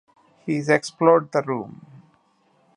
He 0.47 0.57
explored 0.67 1.31
the 1.31 1.43
room. 1.43 1.85